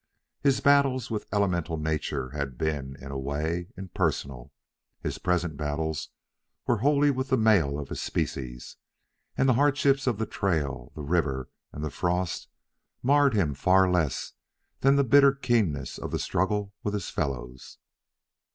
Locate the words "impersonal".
3.77-4.51